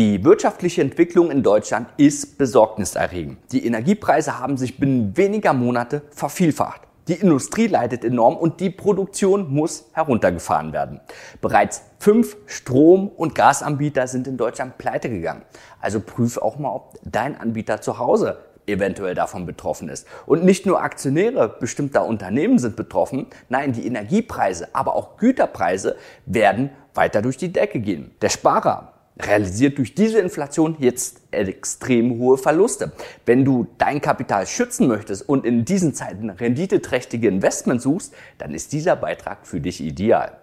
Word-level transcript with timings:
Die 0.00 0.24
wirtschaftliche 0.24 0.80
Entwicklung 0.80 1.30
in 1.30 1.42
Deutschland 1.42 1.86
ist 1.98 2.38
besorgniserregend. 2.38 3.36
Die 3.52 3.66
Energiepreise 3.66 4.38
haben 4.38 4.56
sich 4.56 4.78
binnen 4.78 5.14
weniger 5.14 5.52
Monate 5.52 6.00
vervielfacht. 6.08 6.80
Die 7.06 7.16
Industrie 7.16 7.66
leidet 7.66 8.02
enorm 8.02 8.38
und 8.38 8.60
die 8.60 8.70
Produktion 8.70 9.52
muss 9.52 9.90
heruntergefahren 9.92 10.72
werden. 10.72 11.00
Bereits 11.42 11.82
fünf 11.98 12.38
Strom- 12.46 13.08
und 13.08 13.34
Gasanbieter 13.34 14.06
sind 14.06 14.26
in 14.26 14.38
Deutschland 14.38 14.78
pleite 14.78 15.10
gegangen. 15.10 15.42
Also 15.82 16.00
prüf 16.00 16.38
auch 16.38 16.58
mal, 16.58 16.74
ob 16.74 16.98
dein 17.04 17.38
Anbieter 17.38 17.82
zu 17.82 17.98
Hause 17.98 18.38
eventuell 18.66 19.14
davon 19.14 19.44
betroffen 19.44 19.90
ist. 19.90 20.06
Und 20.24 20.46
nicht 20.46 20.64
nur 20.64 20.80
Aktionäre 20.80 21.56
bestimmter 21.60 22.06
Unternehmen 22.06 22.58
sind 22.58 22.74
betroffen, 22.74 23.26
nein, 23.50 23.74
die 23.74 23.86
Energiepreise, 23.86 24.68
aber 24.72 24.96
auch 24.96 25.18
Güterpreise 25.18 25.96
werden 26.24 26.70
weiter 26.94 27.20
durch 27.20 27.36
die 27.36 27.52
Decke 27.52 27.80
gehen. 27.80 28.12
Der 28.22 28.30
Sparer 28.30 28.89
realisiert 29.18 29.78
durch 29.78 29.94
diese 29.94 30.18
Inflation 30.20 30.76
jetzt 30.78 31.20
extrem 31.30 32.18
hohe 32.18 32.38
Verluste. 32.38 32.92
Wenn 33.26 33.44
du 33.44 33.66
dein 33.78 34.00
Kapital 34.00 34.46
schützen 34.46 34.88
möchtest 34.88 35.28
und 35.28 35.44
in 35.44 35.64
diesen 35.64 35.94
Zeiten 35.94 36.30
renditeträchtige 36.30 37.28
Investments 37.28 37.84
suchst, 37.84 38.14
dann 38.38 38.54
ist 38.54 38.72
dieser 38.72 38.96
Beitrag 38.96 39.46
für 39.46 39.60
dich 39.60 39.80
ideal. 39.80 40.38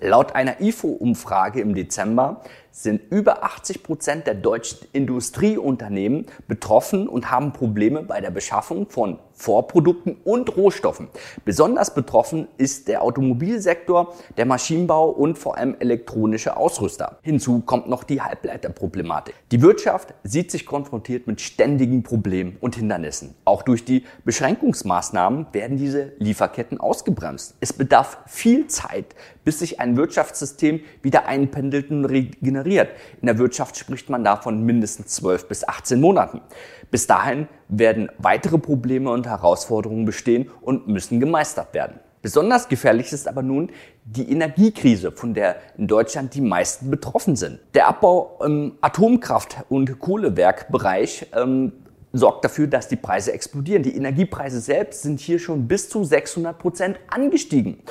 Laut 0.00 0.34
einer 0.34 0.60
IFO-Umfrage 0.60 1.60
im 1.60 1.72
Dezember 1.72 2.42
sind 2.72 3.00
über 3.12 3.44
80 3.44 3.84
Prozent 3.84 4.26
der 4.26 4.34
deutschen 4.34 4.88
Industrieunternehmen 4.92 6.26
betroffen 6.48 7.06
und 7.06 7.30
haben 7.30 7.52
Probleme 7.52 8.02
bei 8.02 8.20
der 8.20 8.32
Beschaffung 8.32 8.90
von 8.90 9.20
Vorprodukten 9.32 10.16
und 10.24 10.56
Rohstoffen. 10.56 11.08
Besonders 11.44 11.94
betroffen 11.94 12.48
ist 12.56 12.88
der 12.88 13.02
Automobilsektor, 13.02 14.14
der 14.36 14.46
Maschinenbau 14.46 15.10
und 15.10 15.38
vor 15.38 15.56
allem 15.56 15.76
elektronische 15.78 16.56
Ausrüster. 16.56 17.18
Hinzu 17.22 17.60
kommt 17.60 17.88
noch 17.88 18.02
die 18.02 18.20
Halbleiterproblematik. 18.20 19.36
Die 19.52 19.62
Wirtschaft 19.62 20.14
sieht 20.24 20.50
sich 20.50 20.66
konfrontiert 20.66 21.28
mit 21.28 21.40
ständigen 21.40 22.02
Problemen 22.02 22.56
und 22.60 22.74
Hindernissen. 22.74 23.36
Auch 23.44 23.62
durch 23.62 23.84
die 23.84 24.04
Beschränkungsmaßnahmen 24.24 25.46
werden 25.52 25.76
diese 25.76 26.12
Lieferketten 26.18 26.80
ausgebremst. 26.80 27.54
Es 27.60 27.72
bedarf 27.72 28.18
viel 28.26 28.66
Zeit, 28.66 29.14
bis 29.44 29.60
sich 29.60 29.80
ein 29.84 29.96
Wirtschaftssystem 29.96 30.80
wieder 31.02 31.26
einpendelt 31.26 31.90
und 31.90 32.06
regeneriert 32.06 32.64
generiert. 32.64 32.90
In 33.20 33.26
der 33.26 33.38
Wirtschaft 33.38 33.76
spricht 33.76 34.08
man 34.10 34.24
davon 34.24 34.64
mindestens 34.64 35.08
12 35.16 35.48
bis 35.48 35.66
18 35.66 36.00
Monaten. 36.00 36.40
Bis 36.90 37.06
dahin 37.06 37.48
werden 37.68 38.08
weitere 38.18 38.58
Probleme 38.58 39.10
und 39.10 39.26
Herausforderungen 39.26 40.04
bestehen 40.04 40.50
und 40.60 40.88
müssen 40.88 41.20
gemeistert 41.20 41.74
werden. 41.74 41.98
Besonders 42.22 42.68
gefährlich 42.68 43.12
ist 43.12 43.28
aber 43.28 43.42
nun 43.42 43.70
die 44.04 44.30
Energiekrise, 44.30 45.12
von 45.12 45.34
der 45.34 45.56
in 45.76 45.86
Deutschland 45.86 46.34
die 46.34 46.40
meisten 46.40 46.90
betroffen 46.90 47.36
sind. 47.36 47.60
Der 47.74 47.86
Abbau 47.86 48.38
im 48.42 48.78
Atomkraft- 48.80 49.58
und 49.68 49.98
Kohlewerkbereich 49.98 51.26
ähm, 51.36 51.72
sorgt 52.12 52.44
dafür, 52.46 52.66
dass 52.66 52.88
die 52.88 52.96
Preise 52.96 53.32
explodieren. 53.32 53.82
Die 53.82 53.94
Energiepreise 53.94 54.60
selbst 54.60 55.02
sind 55.02 55.20
hier 55.20 55.38
schon 55.38 55.68
bis 55.68 55.90
zu 55.90 56.02
600 56.02 56.58
Prozent 56.58 56.98
angestiegen. 57.08 57.82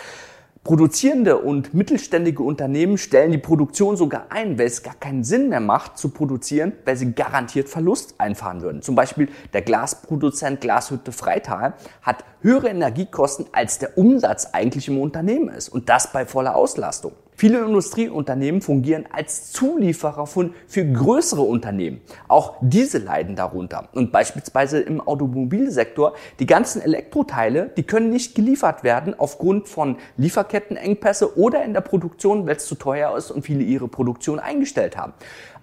Produzierende 0.64 1.40
und 1.40 1.74
mittelständige 1.74 2.42
Unternehmen 2.42 2.98
stellen 2.98 3.34
die 3.34 3.38
Produktion 3.38 3.98
sogar 3.98 4.28
ein, 4.30 4.58
weil 4.58 4.68
es 4.68 4.82
gar 4.82 4.96
keinen 4.96 5.26
Sinn 5.26 5.50
mehr 5.50 5.60
macht 5.60 5.98
zu 5.98 6.08
produzieren, 6.08 6.72
weil 6.86 6.96
sie 6.96 7.12
garantiert 7.12 7.68
Verlust 7.68 8.16
einfahren 8.18 8.62
würden. 8.62 8.82
Zum 8.82 8.96
Beispiel 8.96 9.28
der 9.52 9.62
Glasproduzent 9.62 10.62
Glashütte 10.62 11.12
Freital 11.12 11.74
hat 12.02 12.24
höhere 12.40 12.70
Energiekosten 12.70 13.48
als 13.52 13.78
der 13.80 13.98
Umsatz 13.98 14.52
eigentlich 14.54 14.88
im 14.88 15.02
Unternehmen 15.02 15.50
ist 15.50 15.68
und 15.68 15.90
das 15.90 16.14
bei 16.14 16.26
voller 16.26 16.56
Auslastung. 16.56 17.12
Viele 17.44 17.60
Industrieunternehmen 17.60 18.62
fungieren 18.62 19.04
als 19.12 19.52
Zulieferer 19.52 20.28
von 20.28 20.54
für 20.66 20.86
größere 20.86 21.42
Unternehmen. 21.42 22.00
Auch 22.30 22.56
diese 22.62 23.00
leiden 23.00 23.36
darunter. 23.36 23.90
Und 23.92 24.14
beispielsweise 24.14 24.80
im 24.80 25.02
Automobilsektor, 25.02 26.14
die 26.40 26.46
ganzen 26.46 26.82
Elektroteile, 26.82 27.70
die 27.76 27.84
können 27.84 28.12
nicht 28.12 28.34
geliefert 28.34 28.86
werden 28.86 29.14
aufgrund 29.20 29.68
von 29.68 29.98
Lieferkettenengpässe 30.16 31.38
oder 31.38 31.66
in 31.66 31.74
der 31.74 31.82
Produktion, 31.82 32.48
weil 32.48 32.56
es 32.56 32.66
zu 32.66 32.76
teuer 32.76 33.14
ist 33.18 33.30
und 33.30 33.42
viele 33.42 33.64
ihre 33.64 33.90
Produktion 33.90 34.40
eingestellt 34.40 34.96
haben. 34.96 35.12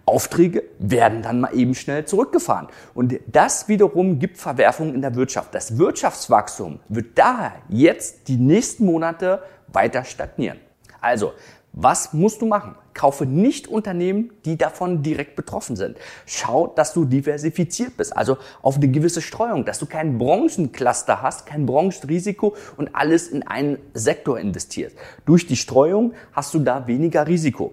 Aufträge 0.04 0.64
werden 0.78 1.22
dann 1.22 1.40
mal 1.40 1.54
eben 1.54 1.74
schnell 1.74 2.04
zurückgefahren. 2.04 2.68
Und 2.92 3.18
das 3.26 3.68
wiederum 3.68 4.18
gibt 4.18 4.36
Verwerfungen 4.36 4.94
in 4.94 5.00
der 5.00 5.14
Wirtschaft. 5.14 5.54
Das 5.54 5.78
Wirtschaftswachstum 5.78 6.80
wird 6.90 7.16
daher 7.16 7.54
jetzt 7.70 8.28
die 8.28 8.36
nächsten 8.36 8.84
Monate 8.84 9.42
weiter 9.72 10.04
stagnieren. 10.04 10.58
Also, 11.00 11.32
was 11.72 12.12
musst 12.12 12.42
du 12.42 12.46
machen? 12.46 12.74
Kaufe 12.94 13.26
nicht 13.26 13.68
Unternehmen, 13.68 14.32
die 14.44 14.58
davon 14.58 15.02
direkt 15.02 15.36
betroffen 15.36 15.76
sind. 15.76 15.96
Schau, 16.26 16.66
dass 16.66 16.92
du 16.92 17.04
diversifiziert 17.04 17.96
bist, 17.96 18.16
also 18.16 18.36
auf 18.62 18.76
eine 18.76 18.88
gewisse 18.88 19.22
Streuung, 19.22 19.64
dass 19.64 19.78
du 19.78 19.86
kein 19.86 20.18
Branchencluster 20.18 21.22
hast, 21.22 21.46
kein 21.46 21.66
Branchenrisiko 21.66 22.56
und 22.76 22.94
alles 22.94 23.28
in 23.28 23.46
einen 23.46 23.78
Sektor 23.94 24.38
investierst. 24.38 24.96
Durch 25.24 25.46
die 25.46 25.56
Streuung 25.56 26.14
hast 26.32 26.52
du 26.54 26.58
da 26.58 26.86
weniger 26.88 27.26
Risiko. 27.26 27.72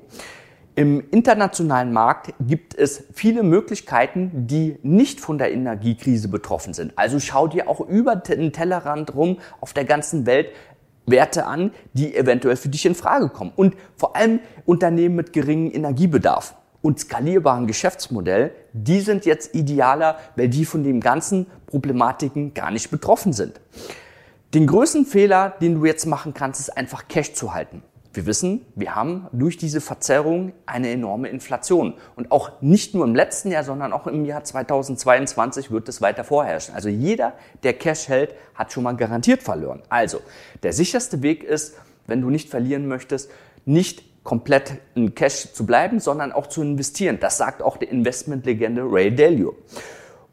Im 0.76 1.04
internationalen 1.10 1.92
Markt 1.92 2.36
gibt 2.40 2.76
es 2.76 3.06
viele 3.12 3.42
Möglichkeiten, 3.42 4.46
die 4.46 4.78
nicht 4.84 5.20
von 5.20 5.40
der 5.40 5.52
Energiekrise 5.52 6.28
betroffen 6.28 6.76
sind. 6.76 6.94
Also 6.96 7.20
schau 7.20 7.48
dir 7.48 7.68
auch 7.68 7.80
über 7.80 8.16
den 8.16 8.54
Tellerrand 8.54 9.16
rum 9.16 9.40
auf 9.60 9.74
der 9.74 9.86
ganzen 9.86 10.28
Welt 10.28 10.50
Werte 11.08 11.48
an, 11.48 11.72
die 11.94 12.16
eventuell 12.16 12.58
für 12.58 12.70
dich 12.70 12.86
in 12.86 12.94
Frage 12.94 13.30
kommen. 13.30 13.52
Und 13.56 13.76
vor 13.96 14.16
allem 14.16 14.40
Unternehmen 14.66 15.16
mit 15.16 15.34
geringem 15.34 15.74
Energiebedarf 15.74 16.54
und 16.82 17.00
skalierbaren 17.00 17.66
Geschäftsmodell, 17.66 18.52
die 18.74 19.00
sind 19.00 19.26
jetzt 19.26 19.56
idealer, 19.56 20.20
weil 20.36 20.50
die 20.50 20.66
von 20.66 20.84
den 20.84 21.02
ganzen 21.02 21.48
Problematiken 21.66 22.54
gar 22.54 22.72
nicht 22.72 22.92
betroffen 22.92 23.34
sind. 23.34 23.60
Den 24.54 24.68
größten 24.68 25.06
Fehler, 25.06 25.56
den 25.62 25.76
du 25.76 25.86
jetzt 25.86 26.06
machen 26.06 26.34
kannst, 26.34 26.62
ist 26.62 26.78
einfach 26.78 27.08
Cash 27.08 27.34
zu 27.34 27.54
halten. 27.54 27.82
Wir 28.18 28.26
wissen, 28.26 28.66
wir 28.74 28.96
haben 28.96 29.28
durch 29.32 29.58
diese 29.58 29.80
Verzerrung 29.80 30.52
eine 30.66 30.90
enorme 30.90 31.28
Inflation. 31.28 31.94
Und 32.16 32.32
auch 32.32 32.50
nicht 32.62 32.96
nur 32.96 33.06
im 33.06 33.14
letzten 33.14 33.52
Jahr, 33.52 33.64
sondern 33.64 33.94
auch 33.94 34.08
im 34.08 34.26
Jahr 34.26 34.44
2022 34.44 35.70
wird 35.70 35.88
es 35.88 36.02
weiter 36.02 36.24
vorherrschen. 36.24 36.74
Also 36.74 36.90
jeder, 36.90 37.34
der 37.62 37.74
Cash 37.74 38.08
hält, 38.08 38.34
hat 38.56 38.72
schon 38.74 38.86
mal 38.86 38.94
garantiert 38.94 39.44
verloren. 39.44 39.84
Also 39.90 40.22
der 40.64 40.74
sicherste 40.74 41.22
Weg 41.22 41.44
ist, 41.44 41.76
wenn 42.08 42.22
du 42.22 42.32
nicht 42.32 42.50
verlieren 42.50 42.88
möchtest, 42.88 43.30
nicht 43.66 44.24
komplett 44.24 44.80
in 44.96 45.14
Cash 45.14 45.54
zu 45.54 45.68
bleiben, 45.68 46.00
sondern 46.00 46.32
auch 46.32 46.48
zu 46.48 46.64
investieren. 46.64 47.20
Das 47.22 47.38
sagt 47.38 47.62
auch 47.62 47.78
der 47.78 47.92
Investmentlegende 47.92 48.82
Ray 48.82 49.14
Dalio. 49.14 49.56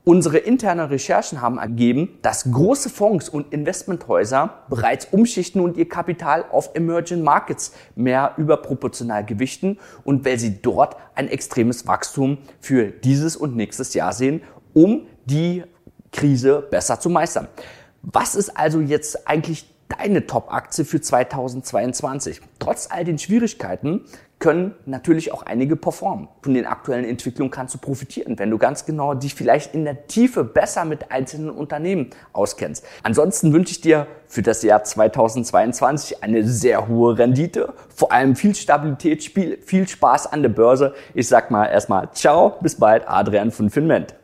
Unsere 0.07 0.37
internen 0.37 0.89
Recherchen 0.89 1.41
haben 1.41 1.57
ergeben, 1.57 2.19
dass 2.21 2.53
große 2.53 2.91
Fonds 2.91 3.31
und 3.31 3.55
Investmenthäuser 3.55 4.65
bereits 4.69 5.07
umschichten 5.11 5.63
und 5.63 5.79
ihr 5.79 5.89
Kapital 5.89 6.45
auf 6.51 6.75
Emerging 6.75 7.23
Markets 7.23 7.73
mehr 7.97 8.35
überproportional 8.37 9.25
gewichten 9.25 9.79
und 10.05 10.27
weil 10.27 10.39
sie 10.39 10.61
dort 10.61 10.97
ein 11.15 11.29
extremes 11.29 11.87
Wachstum 11.87 12.37
für 12.61 12.89
dieses 12.89 13.35
und 13.35 13.57
nächstes 13.57 13.95
Jahr 13.95 14.13
sehen, 14.13 14.43
um 14.75 15.07
die 15.25 15.65
Krise 16.13 16.63
besser 16.71 17.01
zu 17.01 17.09
meistern. 17.09 17.49
Was 18.03 18.35
ist 18.35 18.59
also 18.59 18.81
jetzt 18.81 19.27
eigentlich 19.27 19.65
deine 19.89 20.27
Top-Aktie 20.27 20.85
für 20.85 21.01
2022? 21.01 22.43
Trotz 22.59 22.89
all 22.91 23.05
den 23.05 23.19
Schwierigkeiten 23.19 24.03
können 24.45 24.75
natürlich 24.85 25.33
auch 25.33 25.45
einige 25.45 25.75
performen. 25.75 26.29
Von 26.43 26.53
den 26.53 26.67
aktuellen 26.67 27.07
Entwicklungen 27.07 27.51
kannst 27.51 27.73
du 27.73 27.79
profitieren, 27.79 28.39
wenn 28.39 28.51
du 28.51 28.59
ganz 28.59 28.85
genau 28.85 29.15
dich 29.15 29.35
vielleicht 29.35 29.75
in 29.75 29.87
der 29.87 30.07
Tiefe 30.07 30.45
besser 30.45 30.85
mit 30.85 31.11
einzelnen 31.11 31.49
Unternehmen 31.49 32.11
auskennst. 32.35 32.85
Ansonsten 33.03 33.55
wünsche 33.55 33.71
ich 33.71 33.81
dir 33.81 34.07
für 34.29 34.43
das 34.43 34.63
Jahr 34.63 34.85
2022 34.85 36.23
eine 36.23 36.45
sehr 36.45 36.89
hohe 36.89 37.17
Rendite, 37.17 37.73
vor 37.89 38.13
allem 38.13 38.37
viel 38.37 38.55
Stabilität, 38.55 39.23
viel 39.23 39.89
Spaß 39.89 40.27
an 40.27 40.43
der 40.43 40.51
Börse. 40.51 40.93
Ich 41.15 41.27
sag 41.27 41.51
mal 41.51 41.65
erstmal 41.65 42.11
ciao, 42.13 42.59
bis 42.61 42.75
bald, 42.75 43.09
Adrian 43.09 43.51
von 43.51 43.71
Finment. 43.71 44.15